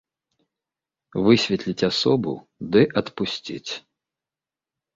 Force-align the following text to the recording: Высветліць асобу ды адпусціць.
Высветліць 1.27 1.85
асобу 1.91 2.31
ды 2.77 2.81
адпусціць. 3.05 3.71